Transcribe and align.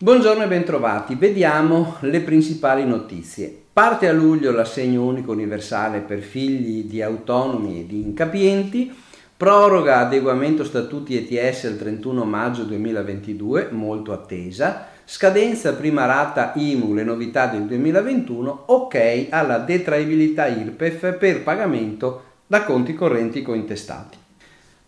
Buongiorno 0.00 0.42
e 0.42 0.48
bentrovati. 0.48 1.14
Vediamo 1.14 1.94
le 2.00 2.20
principali 2.22 2.84
notizie. 2.84 3.56
Parte 3.72 4.08
a 4.08 4.12
luglio 4.12 4.50
l'assegno 4.50 5.04
unico 5.04 5.30
universale 5.30 6.00
per 6.00 6.22
figli 6.22 6.86
di 6.86 7.00
autonomi 7.02 7.78
e 7.78 7.86
di 7.86 8.00
incapienti, 8.00 8.92
proroga 9.36 9.98
adeguamento 9.98 10.64
statuti 10.64 11.16
ETS 11.16 11.62
il 11.64 11.78
31 11.78 12.24
maggio 12.24 12.64
2022, 12.64 13.68
molto 13.70 14.12
attesa, 14.12 14.88
scadenza 15.04 15.74
prima 15.74 16.04
rata 16.04 16.50
IMU, 16.56 16.94
le 16.94 17.04
novità 17.04 17.46
del 17.46 17.62
2021, 17.62 18.62
ok 18.66 19.28
alla 19.30 19.58
detraibilità 19.58 20.48
IRPEF 20.48 21.16
per 21.16 21.44
pagamento 21.44 22.27
da 22.48 22.64
conti 22.64 22.94
correnti 22.94 23.42
cointestati. 23.42 24.16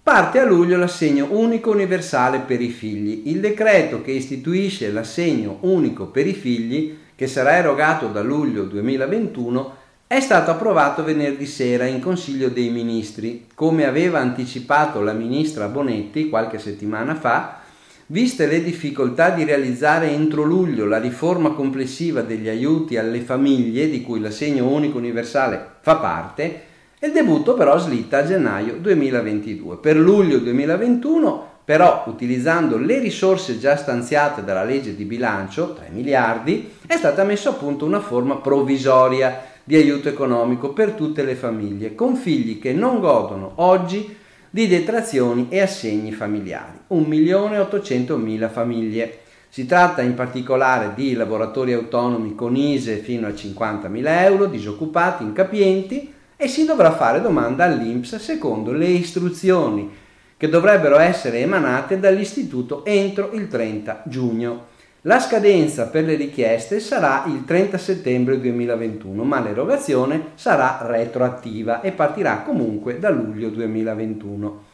Parte 0.03 0.39
a 0.39 0.45
luglio 0.45 0.79
l'assegno 0.79 1.29
unico 1.31 1.71
universale 1.71 2.39
per 2.39 2.63
i 2.63 2.71
figli, 2.71 3.25
il 3.27 3.41
decreto 3.41 4.01
che 4.01 4.13
istituisce 4.13 4.91
l'assegno 4.91 5.59
unico 5.61 6.07
per 6.07 6.27
i 6.27 6.33
figli 6.33 6.97
che 7.15 7.27
sarà 7.27 7.57
erogato 7.57 8.09
da 8.09 8.23
luglio 8.23 8.65
2021, 8.65 9.77
è 10.07 10.21
stato 10.21 10.51
approvato 10.51 11.05
venerdì 11.05 11.45
sera 11.45 11.85
in 11.85 12.01
Consiglio 12.01 12.49
dei 12.49 12.71
Ministri, 12.71 13.47
come 13.55 13.85
aveva 13.85 14.21
anticipato 14.21 15.03
la 15.03 15.13
ministra 15.13 15.69
Bonetti 15.69 16.31
qualche 16.31 16.59
settimana 16.59 17.15
fa, 17.15 17.61
viste 18.07 18.47
le 18.47 18.63
difficoltà 18.63 19.29
di 19.29 19.45
realizzare 19.45 20.11
entro 20.11 20.45
luglio 20.45 20.87
la 20.87 20.99
riforma 20.99 21.51
complessiva 21.51 22.23
degli 22.23 22.49
aiuti 22.49 22.97
alle 22.97 23.21
famiglie 23.21 23.91
di 23.91 24.01
cui 24.01 24.19
l'assegno 24.19 24.67
unico 24.67 24.97
universale 24.97 25.75
fa 25.81 25.97
parte, 25.97 26.69
il 27.03 27.13
debutto 27.13 27.55
però 27.55 27.79
slitta 27.79 28.19
a 28.19 28.27
gennaio 28.27 28.77
2022. 28.79 29.79
Per 29.79 29.97
luglio 29.97 30.39
2021 30.39 31.49
però 31.65 32.05
utilizzando 32.07 32.77
le 32.77 32.99
risorse 32.99 33.59
già 33.59 33.77
stanziate 33.77 34.43
dalla 34.43 34.65
legge 34.65 34.97
di 34.97 35.05
bilancio, 35.05 35.73
3 35.73 35.91
miliardi, 35.93 36.69
è 36.87 36.97
stata 36.97 37.23
messa 37.23 37.51
a 37.51 37.53
punto 37.53 37.85
una 37.85 38.01
forma 38.01 38.37
provvisoria 38.37 39.45
di 39.63 39.77
aiuto 39.77 40.09
economico 40.09 40.73
per 40.73 40.93
tutte 40.93 41.23
le 41.23 41.37
famiglie 41.37 41.95
con 41.95 42.17
figli 42.17 42.59
che 42.59 42.73
non 42.73 42.99
godono 42.99 43.53
oggi 43.57 44.17
di 44.51 44.67
detrazioni 44.67 45.47
e 45.49 45.61
assegni 45.61 46.13
familiari. 46.13 46.79
1.800.000 46.91 48.51
famiglie. 48.51 49.19
Si 49.49 49.65
tratta 49.65 50.03
in 50.03 50.15
particolare 50.15 50.93
di 50.95 51.15
lavoratori 51.15 51.73
autonomi 51.73 52.35
con 52.35 52.57
ISE 52.57 52.97
fino 52.97 53.27
a 53.27 53.31
50.000 53.31 54.05
euro, 54.25 54.47
disoccupati, 54.47 55.23
incapienti 55.23 56.19
e 56.43 56.49
si 56.49 56.65
dovrà 56.65 56.93
fare 56.93 57.21
domanda 57.21 57.65
all'INPS 57.65 58.17
secondo 58.17 58.73
le 58.73 58.87
istruzioni 58.87 59.91
che 60.39 60.49
dovrebbero 60.49 60.99
essere 60.99 61.41
emanate 61.41 62.01
dall'istituto 62.01 62.83
entro 62.87 63.33
il 63.33 63.47
30 63.47 64.05
giugno. 64.07 64.69
La 65.03 65.21
scadenza 65.21 65.89
per 65.89 66.05
le 66.05 66.15
richieste 66.15 66.81
sarà 66.81 67.25
il 67.27 67.45
30 67.45 67.77
settembre 67.77 68.41
2021, 68.41 69.23
ma 69.23 69.39
l'erogazione 69.41 70.29
sarà 70.35 70.79
retroattiva 70.81 71.83
e 71.83 71.93
partirà 71.93 72.39
comunque 72.39 72.99
da 72.99 73.11
luglio 73.11 73.51
2021. 73.51 74.65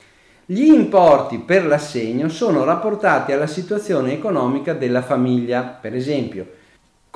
Gli 0.46 0.66
importi 0.66 1.38
per 1.38 1.66
l'assegno 1.66 2.28
sono 2.28 2.62
rapportati 2.62 3.32
alla 3.32 3.48
situazione 3.48 4.12
economica 4.12 4.72
della 4.72 5.02
famiglia, 5.02 5.62
per 5.62 5.96
esempio, 5.96 6.46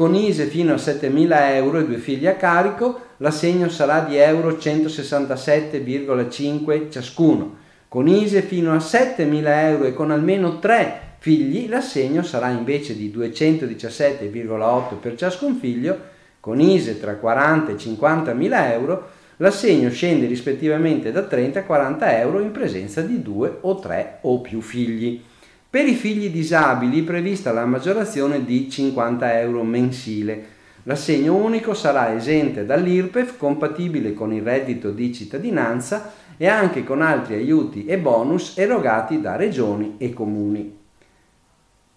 con 0.00 0.14
ISE 0.14 0.46
fino 0.46 0.72
a 0.72 0.76
7.000 0.76 1.56
euro 1.56 1.78
e 1.78 1.84
due 1.84 1.98
figli 1.98 2.26
a 2.26 2.34
carico, 2.34 3.08
l'assegno 3.18 3.68
sarà 3.68 4.00
di 4.00 4.16
euro 4.16 4.52
167,5 4.52 6.90
ciascuno 6.90 7.56
con 7.86 8.08
ISE 8.08 8.40
fino 8.40 8.72
a 8.72 8.78
7.000 8.78 9.46
euro 9.46 9.84
e 9.84 9.92
con 9.92 10.10
almeno 10.10 10.58
3 10.58 11.00
figli 11.18 11.68
l'assegno 11.68 12.22
sarà 12.22 12.48
invece 12.48 12.96
di 12.96 13.12
217,8 13.14 14.94
per 14.98 15.16
ciascun 15.16 15.56
figlio, 15.56 15.98
con 16.40 16.62
ISE 16.62 16.98
tra 16.98 17.16
40 17.16 17.72
e 17.72 17.74
50.000 17.74 18.72
euro 18.72 19.10
l'assegno 19.36 19.90
scende 19.90 20.24
rispettivamente 20.24 21.12
da 21.12 21.24
30 21.24 21.58
a 21.58 21.64
40 21.64 22.18
euro 22.20 22.40
in 22.40 22.52
presenza 22.52 23.02
di 23.02 23.20
2 23.20 23.58
o 23.60 23.78
3 23.78 24.20
o 24.22 24.40
più 24.40 24.62
figli. 24.62 25.22
Per 25.70 25.86
i 25.86 25.94
figli 25.94 26.30
disabili 26.30 27.02
è 27.02 27.04
prevista 27.04 27.52
la 27.52 27.64
maggiorazione 27.64 28.44
di 28.44 28.68
50 28.68 29.38
euro 29.38 29.62
mensile. 29.62 30.44
L'assegno 30.82 31.36
unico 31.36 31.74
sarà 31.74 32.12
esente 32.12 32.66
dall'IRPEF, 32.66 33.36
compatibile 33.36 34.12
con 34.12 34.32
il 34.32 34.42
reddito 34.42 34.90
di 34.90 35.14
cittadinanza 35.14 36.12
e 36.36 36.48
anche 36.48 36.82
con 36.82 37.02
altri 37.02 37.34
aiuti 37.34 37.84
e 37.84 37.98
bonus 37.98 38.58
erogati 38.58 39.20
da 39.20 39.36
regioni 39.36 39.94
e 39.98 40.12
comuni. 40.12 40.76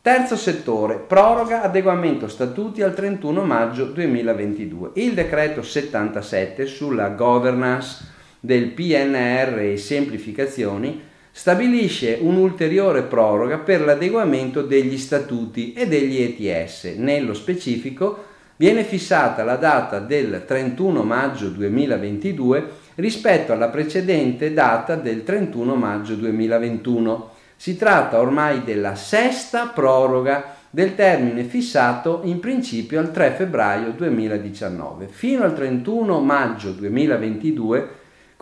Terzo 0.03 0.35
settore, 0.35 0.97
proroga 0.97 1.63
adeguamento 1.63 2.28
statuti 2.28 2.83
al 2.83 2.94
31 2.94 3.44
maggio 3.44 3.85
2022. 3.85 4.91
Il 4.94 5.16
decreto 5.16 5.63
77 5.63 6.67
sulla 6.67 7.09
governance 7.09 8.06
del 8.39 8.67
PNR 8.67 9.57
e 9.62 9.78
semplificazioni 9.78 11.12
stabilisce 11.35 12.19
un'ulteriore 12.21 13.01
proroga 13.01 13.57
per 13.57 13.81
l'adeguamento 13.81 14.61
degli 14.61 14.99
statuti 14.99 15.73
e 15.73 15.88
degli 15.88 16.21
ETS. 16.21 16.94
Nello 16.95 17.33
specifico 17.33 18.25
viene 18.55 18.83
fissata 18.83 19.44
la 19.44 19.55
data 19.55 19.97
del 19.97 20.44
31 20.45 21.01
maggio 21.01 21.49
2022 21.49 22.69
rispetto 22.95 23.51
alla 23.51 23.69
precedente 23.69 24.53
data 24.53 24.95
del 24.95 25.23
31 25.23 25.73
maggio 25.73 26.13
2021. 26.13 27.31
Si 27.55 27.75
tratta 27.77 28.19
ormai 28.19 28.63
della 28.63 28.94
sesta 28.94 29.65
proroga 29.65 30.55
del 30.69 30.94
termine 30.94 31.45
fissato 31.45 32.21
in 32.25 32.39
principio 32.39 33.00
al 33.00 33.11
3 33.11 33.31
febbraio 33.31 33.91
2019. 33.97 35.07
Fino 35.07 35.44
al 35.44 35.55
31 35.55 36.19
maggio 36.19 36.71
2022, 36.71 37.89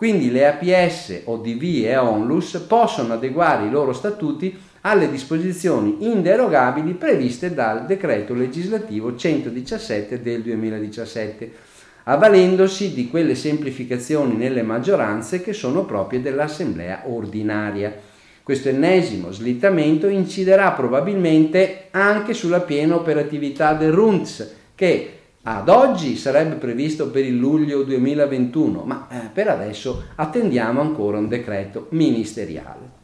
quindi 0.02 0.32
le 0.32 0.48
APS, 0.48 1.20
ODV 1.26 1.84
e 1.84 1.96
ONLUS 1.96 2.64
possono 2.66 3.12
adeguare 3.12 3.66
i 3.66 3.70
loro 3.70 3.92
statuti 3.92 4.58
alle 4.80 5.08
disposizioni 5.08 5.98
inderogabili 6.00 6.94
previste 6.94 7.54
dal 7.54 7.86
decreto 7.86 8.34
legislativo 8.34 9.14
117 9.14 10.20
del 10.20 10.42
2017 10.42 11.52
avvalendosi 12.02 12.92
di 12.94 13.08
quelle 13.08 13.36
semplificazioni 13.36 14.34
nelle 14.34 14.62
maggioranze 14.62 15.40
che 15.40 15.52
sono 15.52 15.84
proprie 15.84 16.20
dell'assemblea 16.20 17.02
ordinaria. 17.04 17.94
Questo 18.42 18.70
ennesimo 18.70 19.30
slittamento 19.30 20.08
inciderà 20.08 20.72
probabilmente 20.72 21.86
anche 21.92 22.34
sulla 22.34 22.62
piena 22.62 22.96
operatività 22.96 23.74
del 23.74 23.92
RUNTS, 23.92 24.54
che 24.74 25.21
ad 25.44 25.68
oggi 25.68 26.16
sarebbe 26.16 26.54
previsto 26.54 27.10
per 27.10 27.24
il 27.24 27.36
luglio 27.36 27.82
2021, 27.82 28.82
ma 28.84 29.08
eh, 29.10 29.28
per 29.32 29.48
adesso 29.48 30.04
attendiamo 30.14 30.80
ancora 30.80 31.18
un 31.18 31.26
decreto 31.26 31.86
ministeriale. 31.90 33.00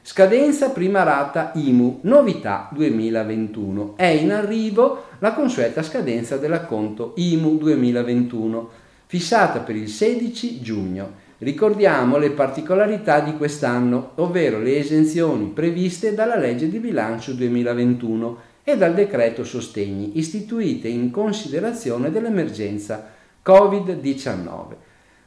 Scadenza 0.00 0.70
prima 0.70 1.02
rata 1.02 1.52
IMU, 1.54 1.98
novità 2.02 2.70
2021. 2.72 3.92
È 3.96 4.06
in 4.06 4.32
arrivo 4.32 5.08
la 5.18 5.34
consueta 5.34 5.82
scadenza 5.82 6.38
dell'acconto 6.38 7.12
IMU 7.16 7.58
2021, 7.58 8.70
fissata 9.04 9.60
per 9.60 9.76
il 9.76 9.88
16 9.88 10.62
giugno. 10.62 11.28
Ricordiamo 11.36 12.16
le 12.16 12.30
particolarità 12.30 13.20
di 13.20 13.36
quest'anno, 13.36 14.12
ovvero 14.14 14.58
le 14.58 14.78
esenzioni 14.78 15.46
previste 15.48 16.14
dalla 16.14 16.36
legge 16.36 16.70
di 16.70 16.78
bilancio 16.78 17.32
2021 17.32 18.48
e 18.62 18.76
dal 18.76 18.94
decreto 18.94 19.42
sostegni 19.44 20.18
istituite 20.18 20.88
in 20.88 21.10
considerazione 21.10 22.10
dell'emergenza 22.10 23.08
Covid-19. 23.44 24.76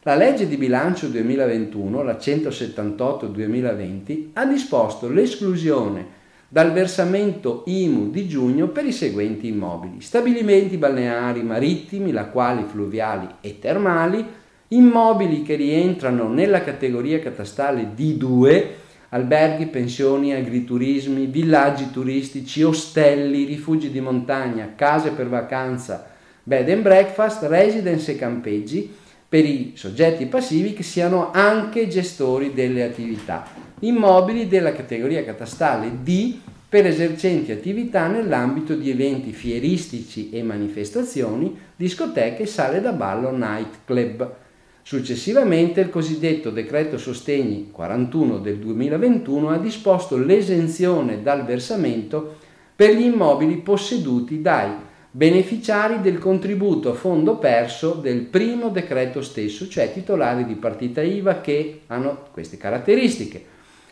La 0.03 0.15
legge 0.15 0.47
di 0.47 0.55
bilancio 0.57 1.07
2021, 1.07 2.03
la 2.03 2.13
178-2020, 2.13 4.29
ha 4.33 4.45
disposto 4.45 5.09
l'esclusione 5.09 6.21
dal 6.49 6.71
versamento 6.71 7.63
IMU 7.65 8.11
di 8.11 8.27
giugno 8.27 8.67
per 8.67 8.85
i 8.85 8.91
seguenti 8.91 9.47
immobili: 9.47 10.01
stabilimenti 10.01 10.77
balneari, 10.77 11.41
marittimi, 11.41 12.11
lacuali, 12.11 12.65
fluviali 12.67 13.27
e 13.41 13.57
termali, 13.59 14.23
immobili 14.67 15.41
che 15.41 15.55
rientrano 15.55 16.27
nella 16.27 16.61
categoria 16.61 17.17
catastale 17.19 17.93
D2, 17.95 18.65
alberghi, 19.13 19.67
pensioni, 19.67 20.33
agriturismi, 20.33 21.27
villaggi 21.27 21.91
turistici, 21.91 22.63
ostelli, 22.63 23.45
rifugi 23.45 23.91
di 23.91 23.99
montagna, 23.99 24.73
case 24.75 25.11
per 25.11 25.29
vacanza, 25.29 26.07
bed 26.41 26.69
and 26.69 26.81
breakfast, 26.81 27.43
residence 27.43 28.11
e 28.11 28.17
campeggi 28.17 28.91
per 29.29 29.45
i 29.45 29.73
soggetti 29.75 30.25
passivi 30.25 30.73
che 30.73 30.81
siano 30.81 31.31
anche 31.31 31.87
gestori 31.87 32.53
delle 32.53 32.83
attività. 32.83 33.45
Immobili 33.79 34.47
della 34.47 34.73
categoria 34.73 35.23
catastale 35.23 35.91
D 36.01 36.35
per 36.67 36.87
esercenti 36.87 37.51
attività 37.51 38.07
nell'ambito 38.07 38.73
di 38.73 38.89
eventi 38.89 39.31
fieristici 39.31 40.31
e 40.31 40.41
manifestazioni, 40.41 41.55
discoteche, 41.75 42.47
sale 42.47 42.81
da 42.81 42.93
ballo, 42.93 43.29
night 43.29 43.79
club. 43.85 44.41
Successivamente 44.85 45.79
il 45.79 45.89
cosiddetto 45.89 46.49
decreto 46.49 46.97
sostegni 46.97 47.69
41 47.71 48.39
del 48.39 48.57
2021 48.57 49.49
ha 49.49 49.57
disposto 49.57 50.17
l'esenzione 50.17 51.23
dal 51.23 51.45
versamento 51.45 52.35
per 52.75 52.93
gli 52.93 53.05
immobili 53.05 53.55
posseduti 53.55 54.41
dai 54.41 54.71
beneficiari 55.09 56.01
del 56.01 56.17
contributo 56.17 56.89
a 56.89 56.95
fondo 56.95 57.37
perso 57.37 57.93
del 57.93 58.23
primo 58.23 58.67
decreto 58.69 59.21
stesso, 59.21 59.69
cioè 59.69 59.93
titolari 59.93 60.43
di 60.43 60.55
partita 60.55 61.01
IVA 61.01 61.39
che 61.39 61.83
hanno 61.87 62.25
queste 62.33 62.57
caratteristiche. 62.57 63.45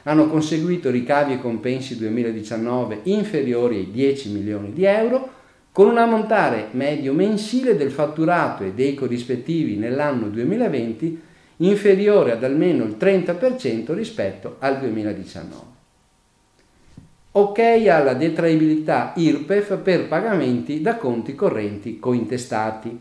Hanno 0.03 0.27
conseguito 0.27 0.89
ricavi 0.89 1.33
e 1.33 1.39
compensi 1.39 1.95
2019 1.95 3.01
inferiori 3.03 3.77
ai 3.77 3.91
10 3.91 4.29
milioni 4.31 4.73
di 4.73 4.83
euro, 4.83 5.29
con 5.71 5.88
un 5.88 5.97
ammontare 5.97 6.68
medio 6.71 7.13
mensile 7.13 7.77
del 7.77 7.91
fatturato 7.91 8.63
e 8.63 8.73
dei 8.73 8.94
corrispettivi 8.94 9.77
nell'anno 9.77 10.27
2020 10.27 11.21
inferiore 11.57 12.33
ad 12.33 12.44
almeno 12.44 12.83
il 12.83 12.97
30% 13.00 13.94
rispetto 13.94 14.57
al 14.59 14.79
2019. 14.79 15.69
Ok 17.33 17.59
alla 17.88 18.13
detraibilità 18.13 19.13
IRPEF 19.15 19.77
per 19.77 20.07
pagamenti 20.09 20.81
da 20.81 20.97
conti 20.97 21.33
correnti 21.35 21.97
cointestati. 22.00 23.00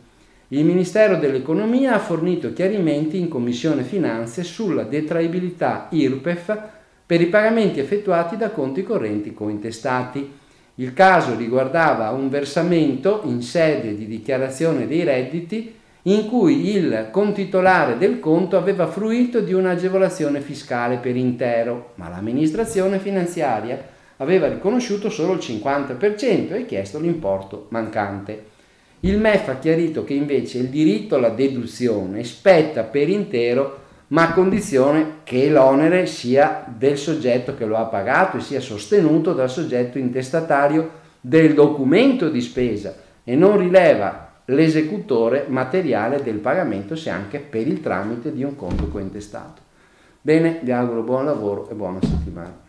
Il 0.49 0.65
Ministero 0.65 1.17
dell'Economia 1.17 1.95
ha 1.95 1.99
fornito 1.99 2.53
chiarimenti 2.53 3.19
in 3.19 3.29
Commissione 3.29 3.83
Finanze 3.83 4.45
sulla 4.45 4.85
detraibilità 4.85 5.89
IRPEF 5.91 6.59
per 7.05 7.21
i 7.21 7.27
pagamenti 7.27 7.81
effettuati 7.81 8.37
da 8.37 8.51
conti 8.51 8.85
correnti 8.85 9.35
cointestati 9.35 10.39
il 10.81 10.95
caso 10.95 11.37
riguardava 11.37 12.09
un 12.11 12.31
versamento 12.31 13.21
in 13.25 13.43
sede 13.43 13.95
di 13.95 14.07
dichiarazione 14.07 14.87
dei 14.87 15.05
redditi 15.05 15.75
in 16.05 16.27
cui 16.27 16.75
il 16.75 17.09
contitolare 17.11 17.99
del 17.99 18.19
conto 18.19 18.57
aveva 18.57 18.87
fruito 18.87 19.41
di 19.41 19.53
un'agevolazione 19.53 20.41
fiscale 20.41 20.97
per 20.97 21.17
intero, 21.17 21.93
ma 21.97 22.09
l'amministrazione 22.09 22.99
finanziaria 22.99 23.79
aveva 24.17 24.49
riconosciuto 24.49 25.11
solo 25.11 25.35
il 25.35 25.41
50% 25.41 26.55
e 26.55 26.65
chiesto 26.65 26.99
l'importo 26.99 27.67
mancante. 27.69 28.45
Il 29.01 29.19
MEF 29.19 29.49
ha 29.49 29.59
chiarito 29.59 30.03
che 30.05 30.15
invece 30.15 30.59
il 30.59 30.69
diritto 30.69 31.17
alla 31.17 31.29
deduzione 31.29 32.25
spetta 32.25 32.85
per 32.85 33.11
intero 33.11 33.81
ma 34.11 34.29
a 34.29 34.33
condizione 34.33 35.19
che 35.25 35.49
l'onere 35.49 36.07
sia 36.07 36.65
del 36.67 36.99
soggetto 36.99 37.55
che 37.55 37.65
lo 37.65 37.77
ha 37.77 37.85
pagato 37.85 38.37
e 38.37 38.41
sia 38.41 38.61
sostenuto 38.61 39.33
dal 39.33 39.51
soggetto 39.51 39.99
intestatario 39.99 40.99
del 41.21 41.55
documento 41.55 42.29
di 42.29 42.41
spesa 42.41 42.95
e 43.23 43.37
non 43.37 43.59
rileva 43.59 44.29
l'esecutore 44.47 45.45
materiale 45.49 46.23
del 46.23 46.39
pagamento 46.39 46.97
se 46.97 47.11
anche 47.11 47.39
per 47.39 47.67
il 47.69 47.81
tramite 47.81 48.33
di 48.33 48.43
un 48.43 48.57
conto 48.57 48.89
cointestato. 48.89 49.63
Bene, 50.21 50.59
vi 50.63 50.73
auguro 50.73 51.03
buon 51.03 51.25
lavoro 51.25 51.69
e 51.71 51.75
buona 51.75 52.01
settimana. 52.01 52.69